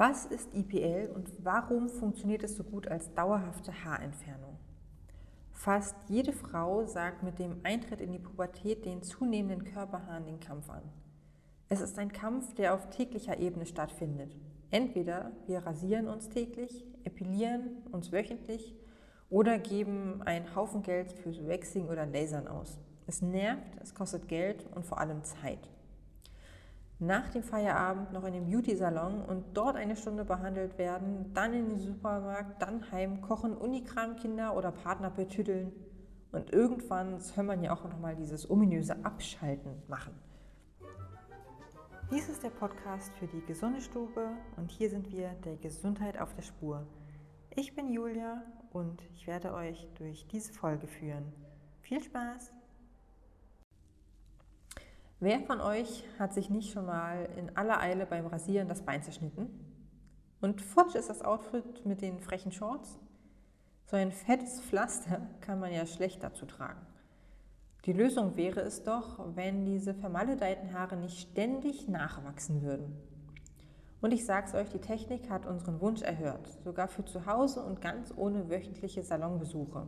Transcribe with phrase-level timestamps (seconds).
[0.00, 4.56] Was ist IPL und warum funktioniert es so gut als dauerhafte Haarentfernung?
[5.52, 10.70] Fast jede Frau sagt mit dem Eintritt in die Pubertät den zunehmenden Körperhaaren den Kampf
[10.70, 10.80] an.
[11.68, 14.34] Es ist ein Kampf, der auf täglicher Ebene stattfindet.
[14.70, 18.74] Entweder wir rasieren uns täglich, epilieren uns wöchentlich
[19.28, 22.78] oder geben einen Haufen Geld fürs Waxing oder Lasern aus.
[23.06, 25.68] Es nervt, es kostet Geld und vor allem Zeit
[27.00, 31.70] nach dem Feierabend noch in den Beauty-Salon und dort eine Stunde behandelt werden, dann in
[31.70, 35.72] den Supermarkt, dann heim, kochen, Unikramkinder oder Partner betüdeln
[36.32, 40.12] und irgendwann soll man ja auch noch mal dieses ominöse Abschalten machen.
[42.10, 46.34] Dies ist der Podcast für die gesunde Stube und hier sind wir der Gesundheit auf
[46.34, 46.86] der Spur.
[47.56, 48.42] Ich bin Julia
[48.72, 51.32] und ich werde euch durch diese Folge führen.
[51.80, 52.52] Viel Spaß!
[55.22, 59.02] Wer von euch hat sich nicht schon mal in aller Eile beim Rasieren das Bein
[59.02, 59.50] zerschnitten?
[60.40, 62.98] Und futsch ist das Outfit mit den frechen Shorts?
[63.84, 66.80] So ein fettes Pflaster kann man ja schlecht dazu tragen.
[67.84, 72.96] Die Lösung wäre es doch, wenn diese vermaledeiten Haare nicht ständig nachwachsen würden.
[74.00, 77.82] Und ich sag's euch, die Technik hat unseren Wunsch erhört, sogar für zu Hause und
[77.82, 79.86] ganz ohne wöchentliche Salonbesuche.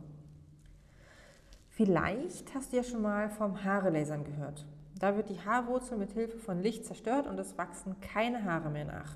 [1.69, 4.67] Vielleicht hast du ja schon mal vom Haarelasern gehört.
[5.03, 8.85] Da wird die Haarwurzel mit Hilfe von Licht zerstört und es wachsen keine Haare mehr
[8.85, 9.11] nach.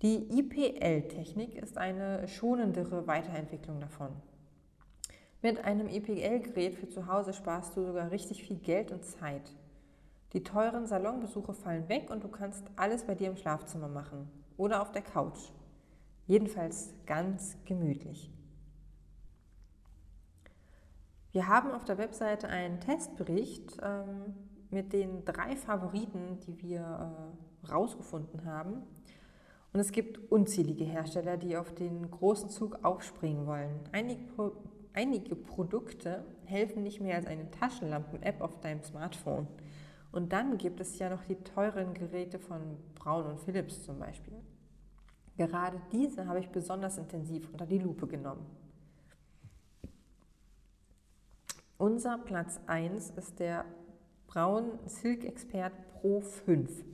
[0.00, 4.08] Die IPL-Technik ist eine schonendere Weiterentwicklung davon.
[5.42, 9.52] Mit einem IPL-Gerät für zu Hause sparst du sogar richtig viel Geld und Zeit.
[10.32, 14.80] Die teuren Salonbesuche fallen weg und du kannst alles bei dir im Schlafzimmer machen oder
[14.80, 15.50] auf der Couch.
[16.26, 18.32] Jedenfalls ganz gemütlich.
[21.32, 26.80] Wir haben auf der Webseite einen Testbericht ähm, mit den drei Favoriten, die wir
[27.64, 28.82] äh, rausgefunden haben.
[29.72, 33.80] Und es gibt unzählige Hersteller, die auf den großen Zug aufspringen wollen.
[33.92, 34.52] Einige, Pro
[34.92, 39.46] einige Produkte helfen nicht mehr als eine Taschenlampen-App auf deinem Smartphone.
[40.10, 44.34] Und dann gibt es ja noch die teuren Geräte von Braun und Philips zum Beispiel.
[45.36, 48.44] Gerade diese habe ich besonders intensiv unter die Lupe genommen.
[51.76, 53.64] Unser Platz 1 ist der
[54.28, 56.84] Braun Silk Expert Pro 5.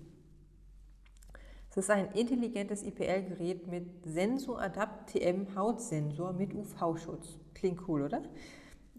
[1.69, 7.41] Es ist ein intelligentes IPL-Gerät mit Sensor Adapt TM Hautsensor mit UV-Schutz.
[7.53, 8.22] Klingt cool, oder?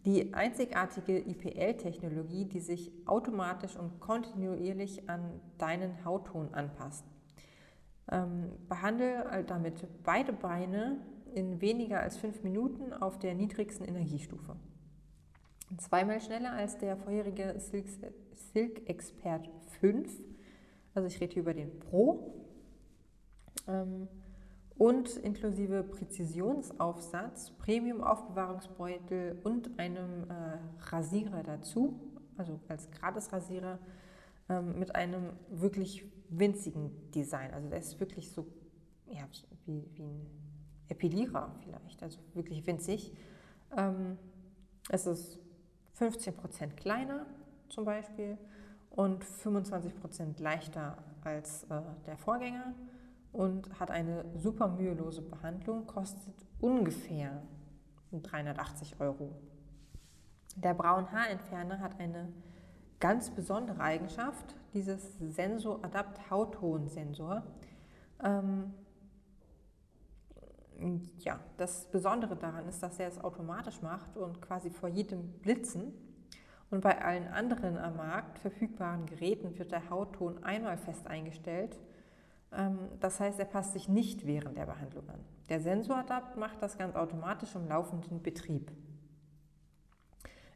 [0.06, 7.06] Die einzigartige IPL-Technologie, die sich automatisch und kontinuierlich an deinen Hautton anpasst.
[8.12, 10.98] Ähm, behandle damit beide Beine
[11.34, 14.58] in weniger als fünf Minuten auf der niedrigsten Energiestufe
[15.78, 17.86] zweimal schneller als der vorherige Silk,
[18.54, 19.50] Silk Expert
[19.80, 20.22] 5.
[20.94, 22.34] Also ich rede hier über den Pro.
[23.68, 24.08] Ähm,
[24.78, 30.58] und inklusive Präzisionsaufsatz, Premium-Aufbewahrungsbeutel und einem äh,
[30.90, 32.00] Rasierer dazu,
[32.38, 33.80] also als Gratis-Rasierer
[34.50, 37.54] ähm, mit einem wirklich winzigen Design.
[37.54, 38.46] Also der ist wirklich so
[39.08, 39.28] ja,
[39.66, 40.26] wie, wie ein
[40.90, 43.14] Epilierer vielleicht, also wirklich winzig.
[43.78, 44.18] Ähm,
[44.90, 45.40] es ist
[46.00, 47.26] 15% kleiner
[47.70, 48.38] zum Beispiel
[48.90, 52.74] und 25% leichter als äh, der Vorgänger
[53.32, 57.42] und hat eine super mühelose Behandlung, kostet ungefähr
[58.12, 59.36] 380 Euro.
[60.56, 62.32] Der Braun-Haarentferner hat eine
[63.00, 67.44] ganz besondere Eigenschaft, dieses Sensor Adapt Hautton-Sensor.
[68.24, 68.74] Ähm,
[71.20, 75.94] ja, das Besondere daran ist, dass er es automatisch macht und quasi vor jedem Blitzen.
[76.72, 81.80] Und bei allen anderen am Markt verfügbaren Geräten wird der Hautton einmal fest eingestellt.
[82.52, 85.20] Ähm, das heißt, er passt sich nicht während der Behandlung an.
[85.50, 88.72] Der Sensoradapt macht das ganz automatisch im laufenden Betrieb.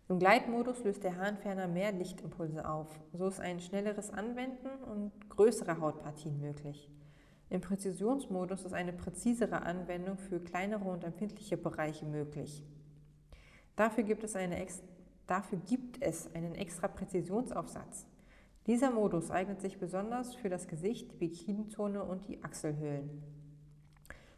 [0.08, 2.88] Im Gleitmodus löst der Haarentferner mehr Lichtimpulse auf.
[3.14, 6.90] So ist ein schnelleres Anwenden und größere Hautpartien möglich.
[7.50, 12.64] Im Präzisionsmodus ist eine präzisere Anwendung für kleinere und empfindliche Bereiche möglich.
[13.76, 14.66] Dafür gibt es, eine,
[15.26, 18.06] dafür gibt es einen extra Präzisionsaufsatz.
[18.68, 23.24] Dieser Modus eignet sich besonders für das Gesicht, die Bikinizone und die Achselhöhlen.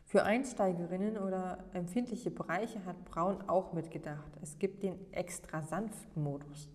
[0.05, 4.31] Für Einsteigerinnen oder empfindliche Bereiche hat Braun auch mitgedacht.
[4.41, 6.69] Es gibt den extra sanften Modus.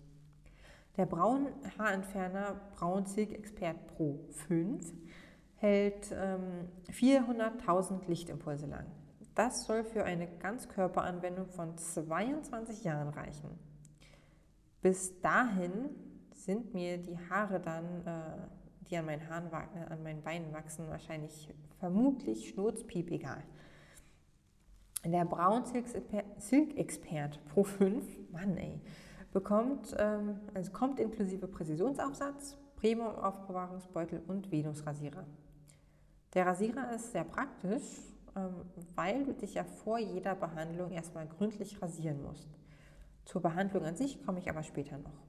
[0.97, 1.47] Der Braun
[1.77, 4.91] Haarentferner Braun Silk Expert Pro 5
[5.57, 8.85] hält ähm, 400.000 Lichtimpulse lang.
[9.35, 13.49] Das soll für eine Ganzkörperanwendung von 22 Jahren reichen.
[14.81, 15.89] Bis dahin
[16.33, 20.87] sind mir die Haare dann, äh, die an meinen, Haaren, äh, an meinen Beinen wachsen,
[20.89, 23.43] wahrscheinlich vermutlich schnurzpiep egal.
[25.05, 28.81] Der Braun Silk Expert Pro 5, Mann ey,
[29.31, 35.25] bekommt, ähm, also kommt inklusive Präzisionsaufsatz, Premium-Aufbewahrungsbeutel und Venusrasierer.
[36.33, 37.83] Der Rasierer ist sehr praktisch,
[38.35, 38.53] ähm,
[38.95, 42.49] weil du dich ja vor jeder Behandlung erstmal gründlich rasieren musst.
[43.25, 45.27] Zur Behandlung an sich komme ich aber später noch.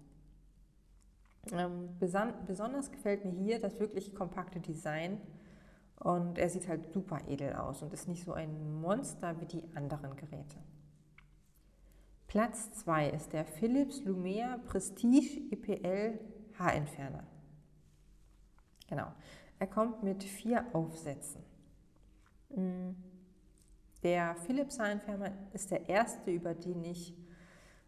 [1.53, 5.21] Ähm, besonders gefällt mir hier das wirklich kompakte Design
[6.00, 9.65] und er sieht halt super edel aus und ist nicht so ein Monster wie die
[9.75, 10.59] anderen Geräte.
[12.27, 16.21] Platz 2 ist der Philips Lumea Prestige IPL
[16.59, 17.25] Haarentferner.
[18.87, 19.06] Genau.
[19.58, 21.43] Er kommt mit vier Aufsätzen.
[22.50, 22.90] Mm.
[24.05, 27.14] Der Philips Haarentferner ist der erste, über den ich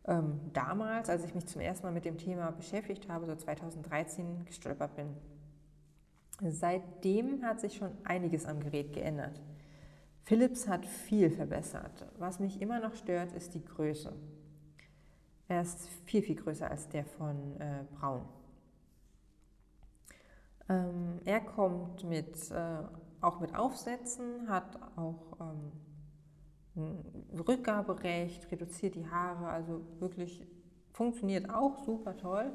[0.07, 4.45] ähm, damals, als ich mich zum ersten Mal mit dem Thema beschäftigt habe, so 2013
[4.45, 5.15] gestolpert bin.
[6.43, 9.41] Seitdem hat sich schon einiges am Gerät geändert.
[10.25, 12.07] Philips hat viel verbessert.
[12.19, 14.13] Was mich immer noch stört, ist die Größe.
[15.49, 18.23] Er ist viel, viel größer als der von äh, Braun.
[20.71, 22.79] Ähm, er kommt mit, äh,
[23.21, 25.37] auch mit Aufsätzen, hat auch
[26.77, 26.93] ähm,
[27.37, 30.47] Rückgaberecht, reduziert die Haare, also wirklich
[30.93, 32.53] funktioniert auch super toll.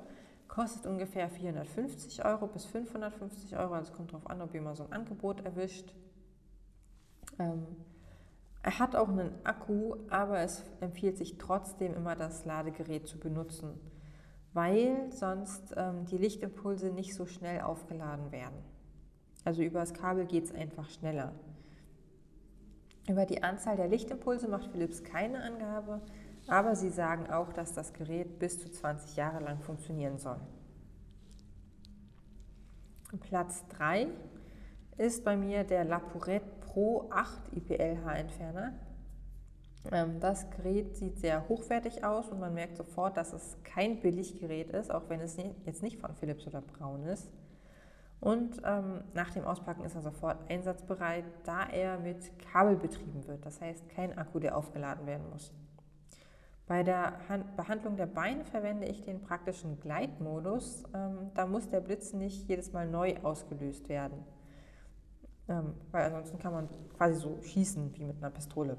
[0.47, 4.75] Kostet ungefähr 450 Euro bis 550 Euro, also es kommt darauf an, ob ihr mal
[4.75, 5.93] so ein Angebot erwischt.
[7.37, 7.65] Ähm,
[8.63, 13.77] er hat auch einen Akku, aber es empfiehlt sich trotzdem immer, das Ladegerät zu benutzen
[14.55, 18.55] weil sonst ähm, die Lichtimpulse nicht so schnell aufgeladen werden.
[19.43, 21.33] Also über das Kabel geht es einfach schneller.
[23.07, 26.01] Über die Anzahl der Lichtimpulse macht Philips keine Angabe,
[26.47, 30.39] aber sie sagen auch, dass das Gerät bis zu 20 Jahre lang funktionieren soll.
[33.19, 34.07] Platz 3
[34.97, 38.73] ist bei mir der Lapourette Pro 8 IPL-Haarentferner.
[39.91, 44.71] Ähm, das Gerät sieht sehr hochwertig aus und man merkt sofort, dass es kein Billiggerät
[44.71, 47.29] ist, auch wenn es jetzt nicht von Philips oder Braun ist.
[48.19, 53.45] Und ähm, nach dem Auspacken ist er sofort einsatzbereit, da er mit Kabel betrieben wird.
[53.45, 55.53] Das heißt, kein Akku, der aufgeladen werden muss.
[56.67, 60.83] Bei der Hand Behandlung der Beine verwende ich den praktischen Gleitmodus.
[60.95, 64.25] Ähm, da muss der Blitz nicht jedes Mal neu ausgelöst werden.
[65.47, 68.77] Ähm, weil ansonsten kann man quasi so schießen wie mit einer Pistole.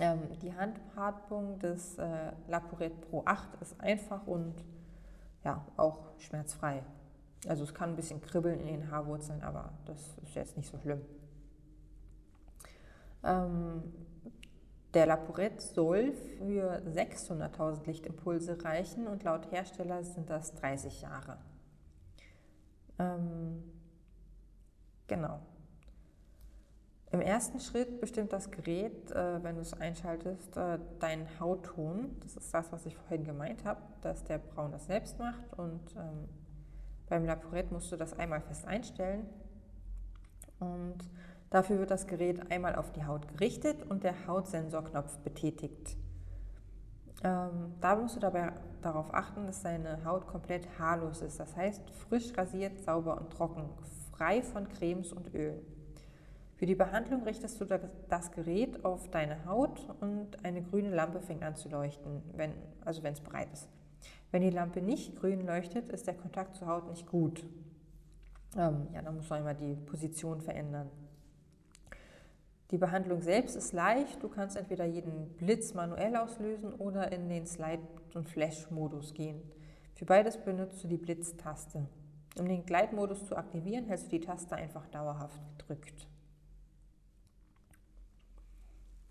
[0.00, 4.54] Ähm, die Handhabung des äh, Laporet Pro 8 ist einfach und
[5.44, 6.82] ja, auch schmerzfrei.
[7.46, 10.78] Also es kann ein bisschen kribbeln in den Haarwurzeln, aber das ist jetzt nicht so
[10.78, 11.02] schlimm.
[13.22, 13.82] Ähm,
[14.94, 21.38] der Laporet soll für 600.000 Lichtimpulse reichen und laut Hersteller sind das 30 Jahre.
[22.98, 23.62] Ähm,
[25.06, 25.40] genau.
[27.14, 32.16] Im ersten Schritt bestimmt das Gerät, äh, wenn du es einschaltest, äh, deinen Hautton.
[32.24, 35.56] Das ist das, was ich vorhin gemeint habe, dass der Braun das selbst macht.
[35.56, 36.28] Und ähm,
[37.08, 39.28] beim Laporet musst du das einmal fest einstellen.
[40.58, 41.08] Und
[41.50, 45.96] dafür wird das Gerät einmal auf die Haut gerichtet und der Hautsensorknopf betätigt.
[47.22, 51.38] Ähm, da musst du dabei darauf achten, dass deine Haut komplett haarlos ist.
[51.38, 53.70] Das heißt, frisch rasiert, sauber und trocken,
[54.10, 55.73] frei von Cremes und Ölen.
[56.64, 57.66] Für die Behandlung richtest du
[58.08, 62.54] das Gerät auf deine Haut und eine grüne Lampe fängt an zu leuchten, wenn,
[62.86, 63.68] also wenn es bereit ist.
[64.30, 67.44] Wenn die Lampe nicht grün leuchtet, ist der Kontakt zur Haut nicht gut.
[68.56, 70.88] Ähm, ja, dann muss man immer die Position verändern.
[72.70, 74.22] Die Behandlung selbst ist leicht.
[74.22, 79.42] Du kannst entweder jeden Blitz manuell auslösen oder in den Slide- und Flash-Modus gehen.
[79.96, 81.86] Für beides benutzt du die Blitztaste.
[82.38, 86.08] Um den Gleitmodus zu aktivieren, hältst du die Taste einfach dauerhaft gedrückt.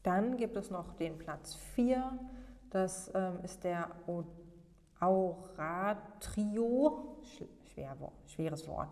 [0.04, 2.20] Dann gibt es noch den Platz 4,
[2.70, 3.90] das ähm, ist der
[5.00, 6.42] Auratrio,
[7.74, 7.96] schwer,
[8.26, 8.90] schweres Wort,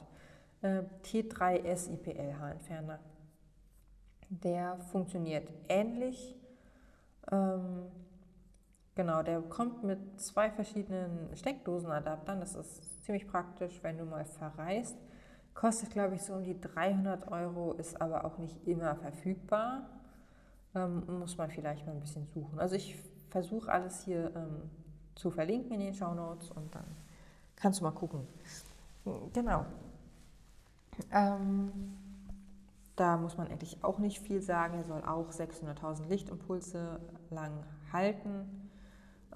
[0.62, 3.00] äh, T3S IPL-Haarentferner.
[4.30, 6.38] Der funktioniert ähnlich.
[7.30, 7.91] Ähm,
[8.96, 12.39] genau, der kommt mit zwei verschiedenen Steckdosenadaptern.
[12.39, 14.96] Das ist ziemlich praktisch, wenn du mal verreist.
[15.53, 19.89] Kostet, glaube ich, so um die 300 Euro, ist aber auch nicht immer verfügbar
[20.75, 22.60] ähm, muss man vielleicht mal ein bisschen suchen.
[22.60, 22.98] Also ich
[23.30, 24.70] versuche alles hier ähm,
[25.16, 26.86] zu verlinken in den Show Notes und dann
[27.56, 28.28] kannst du mal gucken.
[29.34, 29.66] Genau.
[31.12, 31.72] Ähm,
[32.96, 34.75] da muss man eigentlich auch nicht viel sagen.
[34.75, 37.00] Er soll auch 600.000 Lichtimpulse
[37.30, 38.70] lang halten.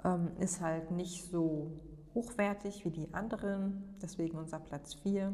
[0.04, 1.72] Ähm, ist halt nicht so
[2.14, 5.34] hochwertig wie die anderen, deswegen unser Platz 4.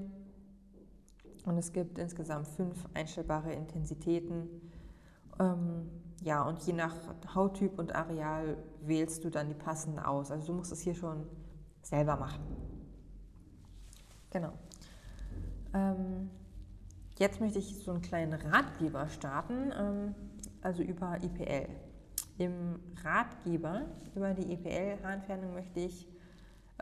[1.46, 4.48] Und es gibt insgesamt fünf einstellbare Intensitäten.
[5.42, 5.90] Ähm,
[6.22, 6.96] ja, und je nach
[7.34, 10.32] Hauttyp und Areal wählst du dann die passenden aus.
[10.32, 11.26] Also du musst es hier schon
[11.82, 12.44] selber machen.
[14.30, 14.54] Genau.
[15.74, 16.30] Ähm,
[17.18, 20.16] jetzt möchte ich so einen kleinen Ratgeber starten, ähm,
[20.62, 21.68] also über IPL.
[22.38, 23.82] Im Ratgeber
[24.16, 26.08] über die IPL-Haarentfernung möchte ich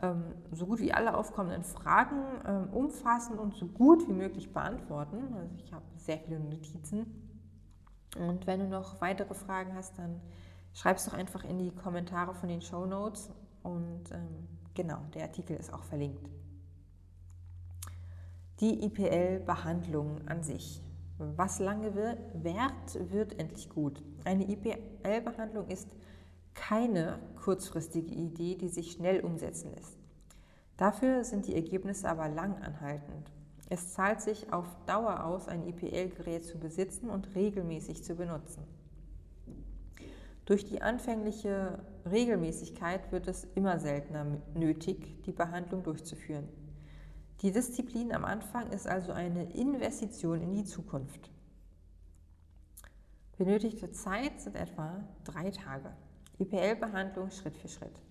[0.02, 5.34] ähm, so gut wie alle aufkommenden Fragen ähm, umfassend und so gut wie möglich beantworten.
[5.34, 7.29] Also ich habe sehr viele Notizen.
[8.18, 10.20] Und wenn du noch weitere Fragen hast, dann
[10.72, 13.30] schreib es doch einfach in die Kommentare von den Show Notes.
[13.62, 16.28] Und ähm, genau, der Artikel ist auch verlinkt.
[18.60, 20.82] Die IPL-Behandlung an sich.
[21.18, 24.02] Was lange währt, wird endlich gut.
[24.24, 25.88] Eine IPL-Behandlung ist
[26.54, 29.98] keine kurzfristige Idee, die sich schnell umsetzen lässt.
[30.76, 33.30] Dafür sind die Ergebnisse aber langanhaltend.
[33.70, 38.64] Es zahlt sich auf Dauer aus, ein IPL-Gerät zu besitzen und regelmäßig zu benutzen.
[40.44, 41.78] Durch die anfängliche
[42.10, 46.48] Regelmäßigkeit wird es immer seltener nötig, die Behandlung durchzuführen.
[47.42, 51.30] Die Disziplin am Anfang ist also eine Investition in die Zukunft.
[53.38, 55.92] Benötigte Zeit sind etwa drei Tage.
[56.40, 58.02] IPL-Behandlung Schritt für Schritt.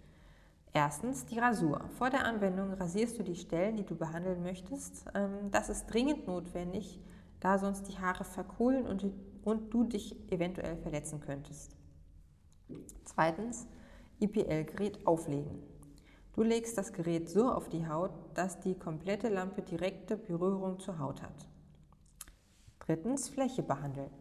[0.74, 1.90] Erstens die Rasur.
[1.98, 5.06] Vor der Anwendung rasierst du die Stellen, die du behandeln möchtest.
[5.16, 7.00] Ähm, das ist dringend notwendig,
[7.40, 9.06] da sonst die Haare verkohlen und,
[9.44, 11.76] und du dich eventuell verletzen könntest.
[13.06, 13.68] Zweitens
[14.20, 15.64] IPL-Gerät auflegen.
[16.34, 21.00] Du legst das Gerät so auf die Haut, dass die komplette Lampe direkte Berührung zur
[21.00, 21.48] Haut hat.
[22.80, 24.12] Drittens Fläche behandeln.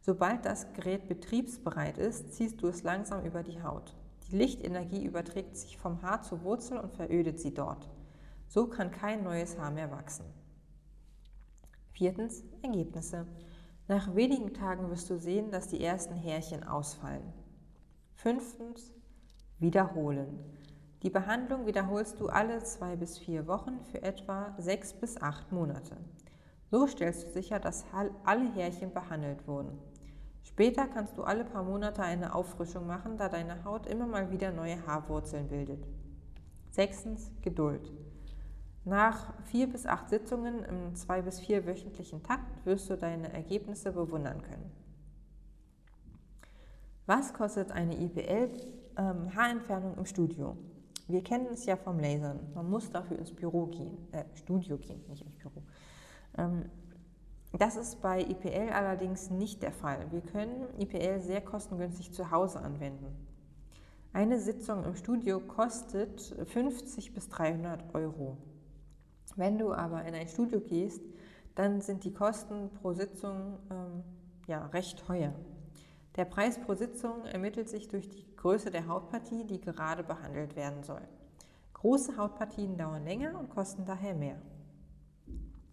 [0.00, 3.94] Sobald das Gerät betriebsbereit ist, ziehst du es langsam über die Haut.
[4.30, 7.88] Die Lichtenergie überträgt sich vom Haar zur Wurzel und verödet sie dort.
[8.48, 10.24] So kann kein neues Haar mehr wachsen.
[11.92, 13.26] Viertens Ergebnisse.
[13.86, 17.32] Nach wenigen Tagen wirst du sehen, dass die ersten Härchen ausfallen.
[18.14, 18.92] Fünftens
[19.58, 20.38] Wiederholen.
[21.02, 25.96] Die Behandlung wiederholst du alle zwei bis vier Wochen für etwa sechs bis acht Monate.
[26.70, 27.84] So stellst du sicher, dass
[28.24, 29.78] alle Härchen behandelt wurden.
[30.44, 34.52] Später kannst du alle paar Monate eine Auffrischung machen, da deine Haut immer mal wieder
[34.52, 35.84] neue Haarwurzeln bildet.
[36.70, 37.90] Sechstens, Geduld.
[38.84, 43.90] Nach vier bis acht Sitzungen im zwei bis vier wöchentlichen Takt wirst du deine Ergebnisse
[43.92, 44.70] bewundern können.
[47.06, 50.56] Was kostet eine IPL-Haarentfernung ähm, im Studio?
[51.06, 52.40] Wir kennen es ja vom Lasern.
[52.54, 55.62] Man muss dafür ins Büro gehen, äh, Studio gehen, nicht ins Büro.
[56.36, 56.70] Ähm,
[57.58, 60.10] das ist bei IPL allerdings nicht der Fall.
[60.10, 63.14] Wir können IPL sehr kostengünstig zu Hause anwenden.
[64.12, 68.36] Eine Sitzung im Studio kostet 50 bis 300 Euro.
[69.36, 71.02] Wenn du aber in ein Studio gehst,
[71.54, 74.04] dann sind die Kosten pro Sitzung ähm,
[74.46, 75.32] ja, recht teuer.
[76.16, 80.84] Der Preis pro Sitzung ermittelt sich durch die Größe der Hautpartie, die gerade behandelt werden
[80.84, 81.02] soll.
[81.72, 84.36] Große Hautpartien dauern länger und kosten daher mehr.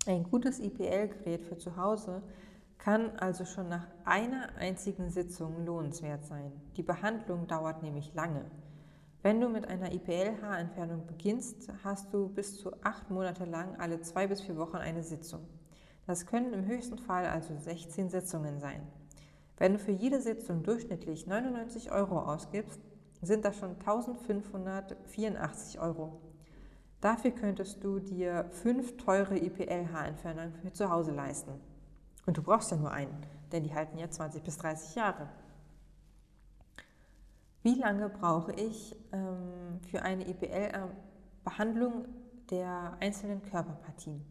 [0.08, 2.24] Ein gutes IPL-Gerät für zu Hause
[2.80, 6.52] kann also schon nach einer einzigen Sitzung lohnenswert sein.
[6.76, 8.46] Die Behandlung dauert nämlich lange.
[9.22, 14.26] Wenn du mit einer IPL-Haarentfernung beginnst, hast du bis zu acht Monate lang alle zwei
[14.26, 15.42] bis vier Wochen eine Sitzung.
[16.08, 18.82] Das können im höchsten Fall also 16 Sitzungen sein.
[19.58, 22.82] Wenn du für jede Sitzung durchschnittlich 99 Euro ausgibst,
[23.22, 26.20] sind das schon 1584 Euro.
[27.02, 31.52] Dafür könntest du dir fünf teure IPL-Haarentferner für zu Hause leisten.
[32.28, 35.28] Und du brauchst ja nur einen, denn die halten ja 20 bis 30 Jahre.
[37.64, 42.06] Wie lange brauche ich ähm, für eine IPL-Behandlung
[42.52, 44.24] der einzelnen Körperpartien?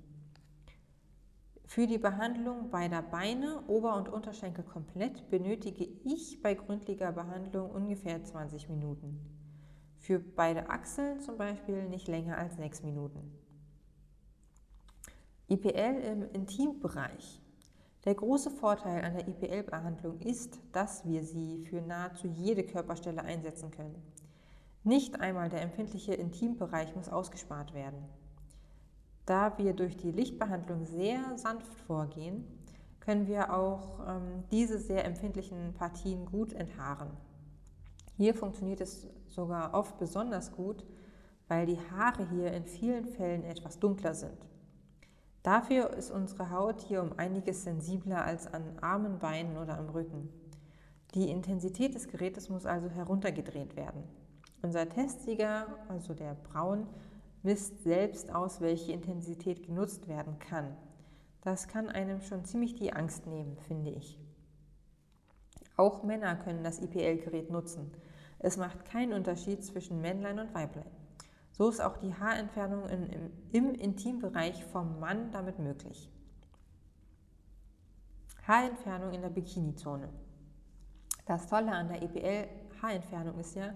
[1.65, 8.23] Für die Behandlung beider Beine, Ober- und Unterschenkel komplett benötige ich bei gründlicher Behandlung ungefähr
[8.25, 9.40] 20 Minuten.
[10.01, 13.31] Für beide Achseln zum Beispiel nicht länger als sechs Minuten.
[15.49, 17.43] IPL im Intimbereich.
[18.07, 23.71] Der große Vorteil an der IPL-Behandlung ist, dass wir sie für nahezu jede Körperstelle einsetzen
[23.71, 24.03] können.
[24.85, 28.03] Nicht einmal der empfindliche Intimbereich muss ausgespart werden.
[29.27, 32.47] Da wir durch die Lichtbehandlung sehr sanft vorgehen,
[33.01, 37.11] können wir auch ähm, diese sehr empfindlichen Partien gut enthaaren.
[38.17, 40.85] Hier funktioniert es sogar oft besonders gut,
[41.49, 44.47] weil die Haare hier in vielen Fällen etwas dunkler sind.
[45.43, 50.29] Dafür ist unsere Haut hier um einiges sensibler als an Armen, Beinen oder am Rücken.
[51.15, 54.05] Die Intensität des Gerätes muss also heruntergedreht werden.
[54.63, 56.87] Unser Testsieger, also der Braun,
[57.43, 60.77] misst selbst aus, welche Intensität genutzt werden kann.
[61.41, 64.19] Das kann einem schon ziemlich die Angst nehmen, finde ich.
[65.77, 67.91] Auch Männer können das IPL-Gerät nutzen.
[68.41, 70.91] Es macht keinen Unterschied zwischen Männlein und Weiblein.
[71.53, 76.11] So ist auch die Haarentfernung in, im, im Intimbereich vom Mann damit möglich.
[78.49, 80.09] Haarentfernung in der Bikinizone.
[81.27, 83.75] Das Tolle an der EPL-Haarentfernung ist ja,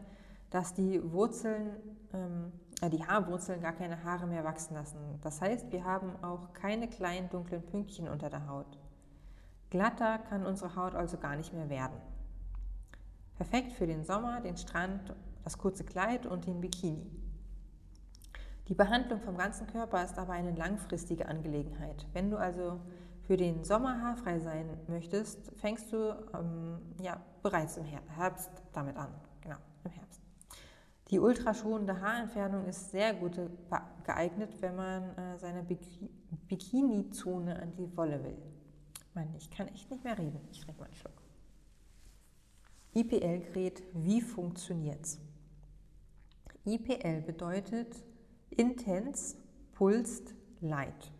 [0.48, 1.76] dass die Wurzeln,
[2.14, 4.98] ähm, äh, die Haarwurzeln gar keine Haare mehr wachsen lassen.
[5.20, 8.78] Das heißt, wir haben auch keine kleinen dunklen Pünktchen unter der Haut.
[9.68, 12.00] Glatter kann unsere Haut also gar nicht mehr werden.
[13.36, 17.10] Perfekt für den Sommer, den Strand, das kurze Kleid und den Bikini.
[18.68, 22.06] Die Behandlung vom ganzen Körper ist aber eine langfristige Angelegenheit.
[22.12, 22.80] Wenn du also
[23.26, 29.12] für den Sommer haarfrei sein möchtest, fängst du ähm, ja, bereits im Herbst damit an.
[29.40, 30.22] Genau, im Herbst.
[31.10, 33.38] Die ultraschonende Haarentfernung ist sehr gut
[34.04, 35.62] geeignet, wenn man äh, seine
[36.48, 38.38] Bikini-Zone an die Wolle will.
[39.12, 40.40] Mann, ich kann echt nicht mehr reden.
[40.50, 41.23] Ich trinke mal einen Schluck.
[42.96, 45.18] IPL-Gerät, wie funktioniert's?
[46.64, 48.04] IPL bedeutet
[48.50, 49.34] Intense
[49.72, 51.10] Pulsed Light.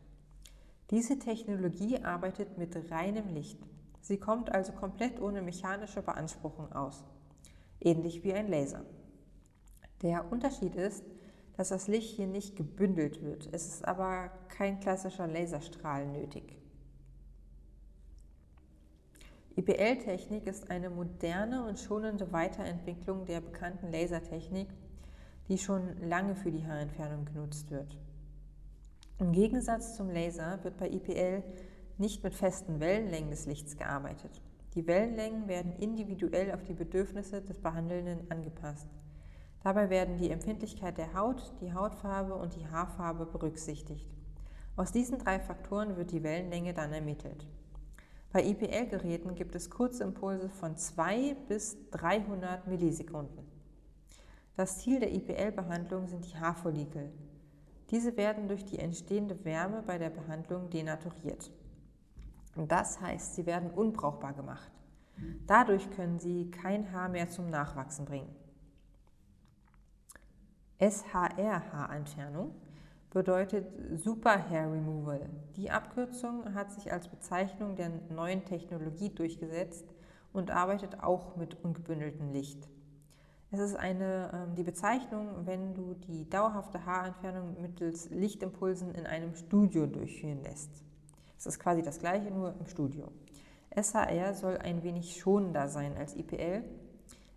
[0.93, 3.59] Diese Technologie arbeitet mit reinem Licht.
[4.03, 7.03] Sie kommt also komplett ohne mechanische Beanspruchung aus,
[7.81, 8.85] ähnlich wie ein Laser.
[10.03, 11.05] Der Unterschied ist,
[11.57, 13.49] dass das Licht hier nicht gebündelt wird.
[13.51, 16.57] Es ist aber kein klassischer Laserstrahl nötig.
[19.57, 24.69] IPL-Technik ist eine moderne und schonende Weiterentwicklung der bekannten Lasertechnik
[25.49, 27.97] die schon lange für die Haarentfernung genutzt wird.
[29.19, 31.43] Im Gegensatz zum Laser wird bei IPL
[31.99, 34.43] nicht mit festen Wellenlängen des Lichts gearbeitet.
[34.75, 38.89] Die Wellenlängen werden individuell auf die Bedürfnisse des Behandelnden angepasst.
[39.63, 44.07] Dabei werden die Empfindlichkeit der Haut, die Hautfarbe und die Haarfarbe berücksichtigt.
[44.77, 47.47] Aus diesen drei Faktoren wird die Wellenlänge dann ermittelt.
[48.35, 53.47] Bei IPL-Geräten gibt es Kurzimpulse von 2 bis 300 Millisekunden.
[54.57, 57.13] Das Ziel der IPL-Behandlung sind die Haarfollikel.
[57.93, 61.53] Diese werden durch die entstehende Wärme bei der Behandlung denaturiert.
[62.57, 64.73] Das heißt, sie werden unbrauchbar gemacht.
[65.47, 68.35] Dadurch können sie kein Haar mehr zum Nachwachsen bringen.
[70.81, 72.53] SHR-Haarentfernung
[73.15, 73.67] bedeutet
[74.03, 75.31] Super Hair Removal.
[75.57, 79.87] Die Abkürzung hat sich als Bezeichnung der neuen Technologie durchgesetzt
[80.33, 82.69] und arbeitet auch mit ungebündeltem Licht.
[83.53, 89.37] Es ist eine, ähm, die Bezeichnung, wenn du die dauerhafte Haarentfernung mittels Lichtimpulsen in einem
[89.37, 90.83] Studio durchführen lässt.
[91.39, 93.13] Es ist quasi das gleiche, nur im Studio.
[93.71, 96.65] SHR soll ein wenig schonender sein als IPL.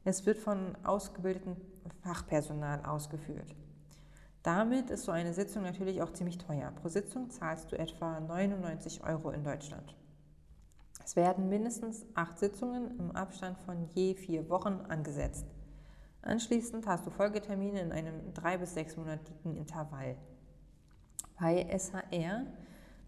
[0.06, 1.56] Es wird von ausgebildetem
[2.02, 3.56] Fachpersonal ausgeführt.
[4.48, 6.72] Damit ist so eine Sitzung natürlich auch ziemlich teuer.
[6.72, 9.94] Pro Sitzung zahlst du etwa 99 Euro in Deutschland.
[11.04, 15.46] Es werden mindestens acht Sitzungen im Abstand von je vier Wochen angesetzt.
[16.22, 20.16] Anschließend hast du Folgetermine in einem drei- bis sechsmonatigen Intervall.
[21.38, 22.46] Bei SHR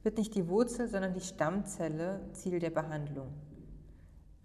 [0.03, 3.31] wird nicht die Wurzel, sondern die Stammzelle Ziel der Behandlung.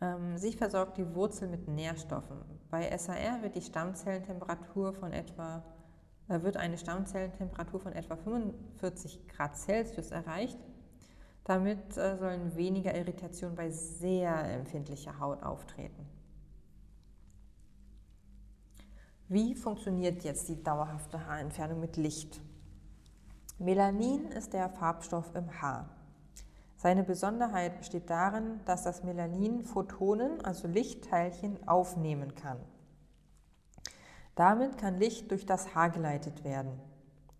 [0.01, 2.37] Ähm, sie versorgt die Wurzel mit Nährstoffen.
[2.71, 5.65] Bei SHR wird die Stammzellentemperatur von etwa
[6.29, 10.59] wird eine Stammzellentemperatur von etwa 45 Grad Celsius erreicht.
[11.45, 16.07] Damit äh, sollen weniger Irritationen bei sehr empfindlicher Haut auftreten.
[19.29, 22.41] Wie funktioniert jetzt die dauerhafte Haarentfernung mit Licht?
[23.59, 25.89] Melanin ist der Farbstoff im Haar.
[26.77, 32.59] Seine Besonderheit besteht darin, dass das Melanin Photonen, also Lichtteilchen, aufnehmen kann.
[34.35, 36.81] Damit kann Licht durch das Haar geleitet werden.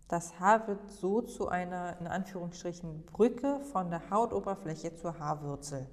[0.07, 5.87] Das Haar wird so zu einer in Anführungsstrichen Brücke von der Hautoberfläche zur Haarwurzel.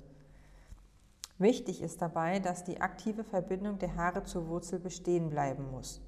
[1.38, 6.00] Wichtig ist dabei, dass die aktive Verbindung der Haare zur Wurzel bestehen bleiben muss.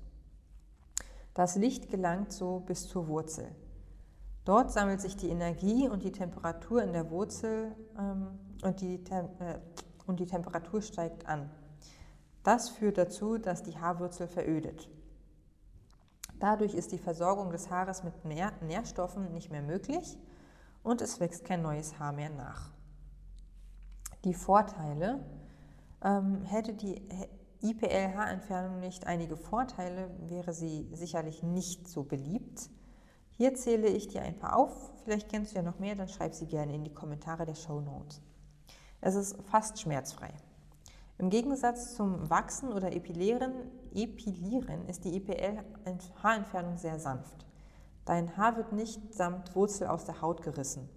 [1.32, 3.52] Das Licht gelangt so bis zur Wurzel.
[4.44, 9.58] Dort sammelt sich die Energie und die Temperatur in der Wurzel ähm, und, die, äh,
[10.06, 11.50] und die Temperatur steigt an.
[12.44, 14.88] Das führt dazu, dass die Haarwurzel verödet.
[16.38, 20.16] Dadurch ist die Versorgung des Haares mit Nähr Nährstoffen nicht mehr möglich
[20.84, 22.74] und es wächst kein neues Haar mehr nach
[24.24, 25.24] die Vorteile.
[26.02, 27.02] Ähm, hätte die
[27.62, 32.70] IPL-Haarentfernung nicht einige Vorteile, wäre sie sicherlich nicht so beliebt.
[33.30, 34.92] Hier zähle ich dir ein paar auf.
[35.04, 37.80] Vielleicht kennst du ja noch mehr, dann schreib sie gerne in die Kommentare der Show
[37.80, 38.20] Notes.
[39.00, 40.32] Es ist fast schmerzfrei.
[41.18, 43.52] Im Gegensatz zum Wachsen oder Epilieren,
[43.94, 47.46] Epilieren ist die IPL-Haarentfernung sehr sanft.
[48.04, 50.88] Dein Haar wird nicht samt Wurzel aus der Haut gerissen.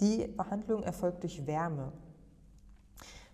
[0.00, 1.92] Die Behandlung erfolgt durch Wärme.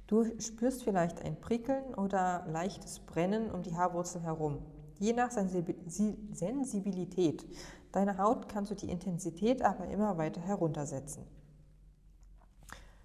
[0.06, 4.64] Du spürst vielleicht ein Prickeln oder leichtes Brennen um die Haarwurzel herum.
[4.98, 7.46] Je nach Sensibilität
[7.92, 11.26] deiner Haut kannst du die Intensität aber immer weiter heruntersetzen.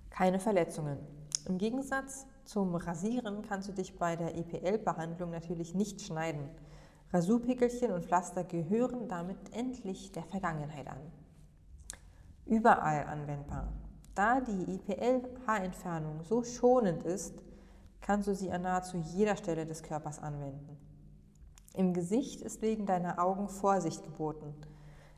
[0.10, 1.19] Keine Verletzungen.
[1.48, 6.50] Im Gegensatz zum Rasieren kannst du dich bei der EPL-Behandlung natürlich nicht schneiden.
[7.12, 11.12] Rasurpickelchen und Pflaster gehören damit endlich der Vergangenheit an.
[12.46, 13.72] Überall anwendbar.
[14.16, 17.44] Da die EPL-Haarentfernung so schonend ist,
[18.02, 20.78] kannst du sie an nahezu jeder Stelle des Körpers anwenden.
[21.76, 24.54] Im Gesicht ist wegen deiner Augen Vorsicht geboten.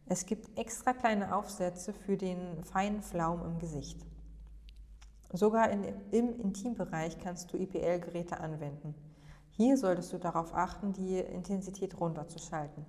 [0.06, 4.06] Es gibt extra kleine Aufsätze für den feinen Flaum im Gesicht.
[5.34, 8.96] Sogar in, im Intimbereich kannst du IPL-Geräte anwenden.
[9.52, 12.86] Hier solltest du darauf achten, die Intensität runterzuschalten.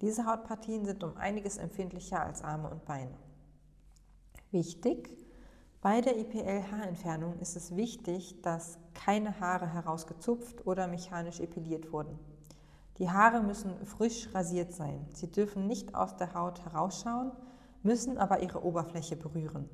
[0.00, 3.14] Diese Hautpartien sind um einiges empfindlicher als Arme und Beine.
[4.50, 5.16] Wichtig,
[5.80, 12.18] bei der IPL-Haarentfernung ist es wichtig, dass keine Haare herausgezupft oder mechanisch epiliert wurden.
[12.98, 15.06] Die Haare müssen frisch rasiert sein.
[15.12, 17.32] Sie dürfen nicht aus der Haut herausschauen,
[17.82, 19.68] müssen aber ihre Oberfläche berühren.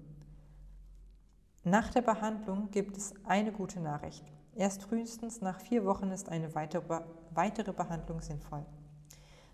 [1.69, 4.25] Nach der Behandlung gibt es eine gute Nachricht.
[4.57, 8.65] Erst frühestens nach vier Wochen ist eine weitere, Behandlung sinnvoll.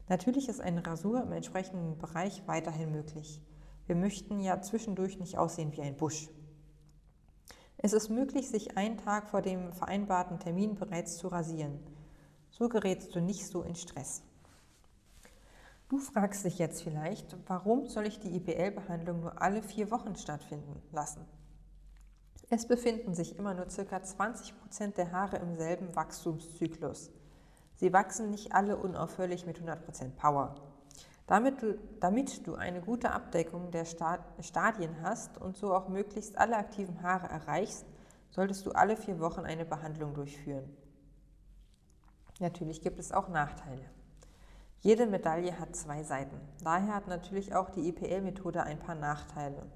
[0.09, 3.43] Natürlich ist eine Rasur im entsprechenden Bereich weiterhin möglich.
[3.87, 6.29] Wir möchten ja zwischendurch nicht aussehen wie ein Busch.
[7.79, 11.81] Es ist möglich, sich einen Tag vor dem vereinbarten Termin bereits zu rasieren.
[12.51, 14.23] So gerätst du nicht so in Stress.
[15.89, 20.81] Du fragst dich jetzt vielleicht, warum soll ich die IPL-Behandlung nur alle vier Wochen stattfinden
[20.93, 21.27] lassen?
[22.57, 23.97] Es befinden sich immer nur ca.
[23.97, 27.11] 20% der Haare im selben Wachstumszyklus.
[27.75, 30.55] Sie wachsen nicht alle unaufhörlich mit 100% Power.
[31.27, 36.57] Damit du, damit du eine gute Abdeckung der Stadien hast und so auch möglichst alle
[36.57, 37.87] aktiven Haare erreichst,
[38.31, 40.77] solltest du alle vier Wochen eine Behandlung durchführen.
[42.39, 43.91] Natürlich gibt es auch Nachteile.
[44.79, 46.41] Jede Medaille hat zwei Seiten.
[46.63, 49.67] Daher hat natürlich auch die EPL-Methode ein paar Nachteile.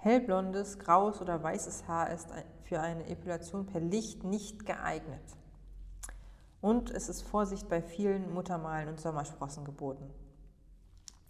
[0.00, 2.28] Hellblondes, graues oder weißes Haar ist
[2.62, 5.20] für eine Epilation per Licht nicht geeignet.
[6.60, 10.08] Und es ist Vorsicht bei vielen Muttermalen und Sommersprossen geboten.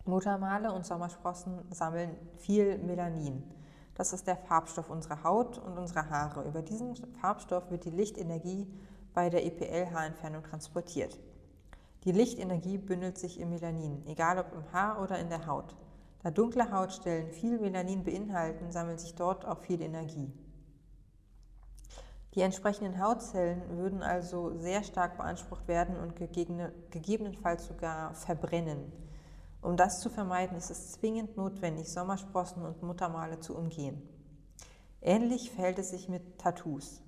[0.04, 3.42] Muttermale und Sommersprossen sammeln viel Melanin.
[3.94, 6.44] Das ist der Farbstoff unserer Haut und unserer Haare.
[6.44, 8.66] Über diesen Farbstoff wird die Lichtenergie
[9.14, 11.18] bei der EPL-Haarentfernung transportiert.
[12.04, 15.74] Die Lichtenergie bündelt sich im Melanin, egal ob im Haar oder in der Haut.
[16.22, 20.33] Da dunkle Hautstellen viel Melanin beinhalten, sammelt sich dort auch viel Energie.
[22.35, 28.92] Die entsprechenden Hautzellen würden also sehr stark beansprucht werden und gegebenenfalls sogar verbrennen.
[29.62, 34.00] Um das zu vermeiden, ist es zwingend notwendig, Sommersprossen und Muttermale zu umgehen.
[35.00, 37.02] Ähnlich verhält es sich mit Tattoos.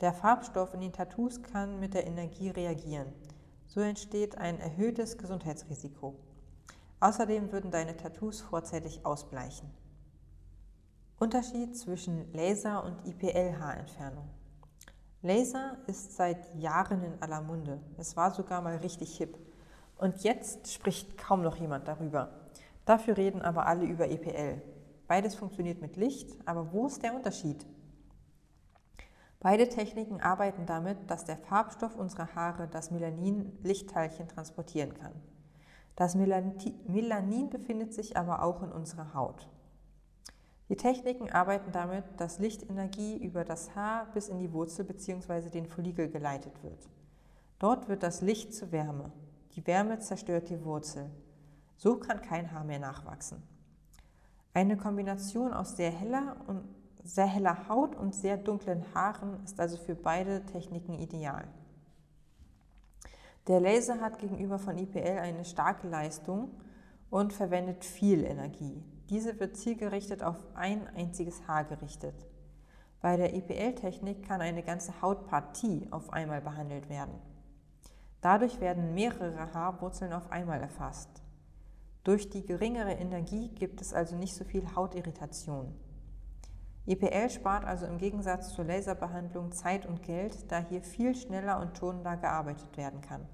[0.00, 3.12] Der Farbstoff in den Tattoos kann mit der Energie reagieren.
[3.66, 6.16] So entsteht ein erhöhtes Gesundheitsrisiko.
[7.00, 9.70] Außerdem würden deine Tattoos vorzeitig ausbleichen.
[11.18, 14.28] Unterschied zwischen Laser- und IPL-Haarentfernung.
[15.22, 17.80] Laser ist seit Jahren in aller Munde.
[17.98, 19.38] Es war sogar mal richtig hip.
[19.98, 22.48] Und jetzt spricht kaum noch jemand darüber.
[22.84, 24.62] Dafür reden aber alle über EPL.
[25.08, 27.66] Beides funktioniert mit Licht, aber wo ist der Unterschied?
[29.40, 35.12] Beide Techniken arbeiten damit, dass der Farbstoff unserer Haare das Melanin-Lichtteilchen transportieren kann.
[35.96, 39.48] Das Melanin befindet sich aber auch in unserer Haut.
[40.68, 45.48] Die Techniken arbeiten damit, dass Lichtenergie über das Haar bis in die Wurzel bzw.
[45.48, 46.88] den Follikel geleitet wird.
[47.58, 49.12] Dort wird das Licht zu Wärme.
[49.54, 51.10] Die Wärme zerstört die Wurzel.
[51.76, 53.42] So kann kein Haar mehr nachwachsen.
[54.52, 56.64] Eine Kombination aus sehr heller, und
[57.04, 61.46] sehr heller Haut und sehr dunklen Haaren ist also für beide Techniken ideal.
[63.48, 66.50] Der Laser hat gegenüber von IPL eine starke Leistung
[67.10, 68.82] und verwendet viel Energie.
[69.08, 72.26] Diese wird zielgerichtet auf ein einziges Haar gerichtet.
[73.00, 77.14] Bei der IPL-Technik kann eine ganze Hautpartie auf einmal behandelt werden.
[78.20, 81.22] Dadurch werden mehrere Haarwurzeln auf einmal erfasst.
[82.02, 85.72] Durch die geringere Energie gibt es also nicht so viel Hautirritation.
[86.86, 91.78] IPL spart also im Gegensatz zur Laserbehandlung Zeit und Geld, da hier viel schneller und
[91.78, 93.26] schonender gearbeitet werden kann.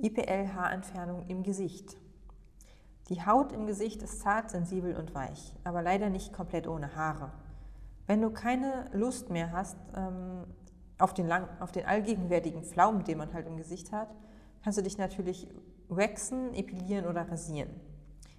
[0.00, 1.96] IPL-Haarentfernung im Gesicht.
[3.08, 7.32] Die Haut im Gesicht ist zart, sensibel und weich, aber leider nicht komplett ohne Haare.
[8.06, 10.44] Wenn du keine Lust mehr hast ähm,
[10.98, 14.08] auf, den lang, auf den allgegenwärtigen Pflaumen, den man halt im Gesicht hat,
[14.62, 15.48] kannst du dich natürlich
[15.88, 17.70] waxen, epilieren oder rasieren.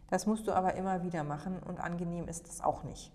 [0.09, 3.11] Das musst du aber immer wieder machen und angenehm ist es auch nicht.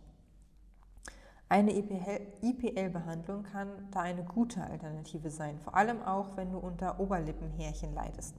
[1.48, 7.94] Eine IPL-Behandlung kann da eine gute Alternative sein, vor allem auch, wenn du unter Oberlippenhärchen
[7.94, 8.35] leidest.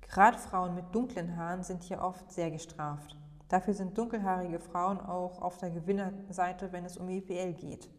[0.00, 3.16] Gerade Frauen mit dunklen Haaren sind hier oft sehr gestraft.
[3.48, 7.90] Dafür sind dunkelhaarige Frauen auch auf der Gewinnerseite, wenn es um IPL geht.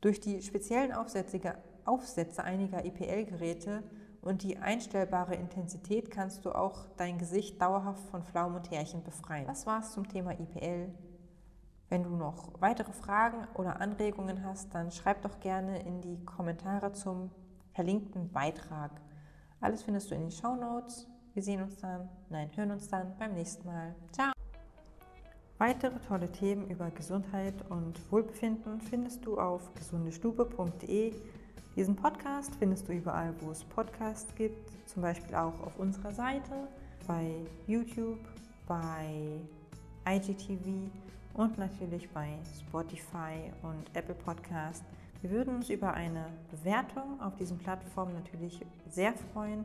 [0.00, 3.82] Durch die speziellen Aufsätze einiger IPL-Geräte
[4.22, 9.46] und die einstellbare Intensität kannst du auch dein Gesicht dauerhaft von Flaum und Härchen befreien.
[9.46, 10.92] Das war's zum Thema IPL.
[11.88, 16.92] Wenn du noch weitere Fragen oder Anregungen hast, dann schreib doch gerne in die Kommentare
[16.92, 17.30] zum
[17.74, 18.90] verlinkten Beitrag.
[19.60, 21.06] Alles findest du in den Show Notes.
[21.34, 23.94] Wir sehen uns dann, nein, hören uns dann beim nächsten Mal.
[24.10, 24.32] Ciao!
[25.58, 31.14] Weitere tolle Themen über Gesundheit und Wohlbefinden findest du auf gesundestube.de.
[31.76, 36.68] Diesen Podcast findest du überall, wo es Podcasts gibt, zum Beispiel auch auf unserer Seite,
[37.06, 38.18] bei YouTube,
[38.66, 39.40] bei
[40.06, 40.90] IGTV
[41.36, 44.84] und natürlich bei Spotify und Apple Podcast.
[45.20, 49.64] Wir würden uns über eine Bewertung auf diesen Plattformen natürlich sehr freuen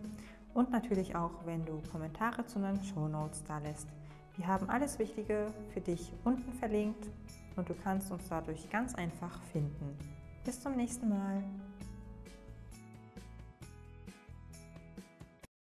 [0.54, 3.88] und natürlich auch, wenn du Kommentare zu den Show Notes da lässt.
[4.36, 7.10] Wir haben alles Wichtige für dich unten verlinkt
[7.56, 9.98] und du kannst uns dadurch ganz einfach finden.
[10.44, 11.44] Bis zum nächsten Mal.